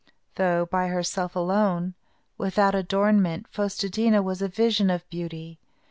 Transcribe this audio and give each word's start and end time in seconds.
Though 0.33 0.65
by 0.65 0.87
herself 0.87 1.35
alone, 1.35 1.93
without 2.35 2.73
adornment, 2.73 3.45
Fos 3.51 3.77
te 3.77 3.87
dí 3.87 4.09
na 4.09 4.21
was 4.21 4.41
a 4.41 4.47
vision 4.47 4.89
of 4.89 5.07
beauty. 5.11 5.59